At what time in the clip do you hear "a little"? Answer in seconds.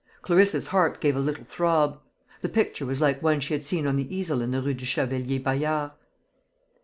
1.15-1.43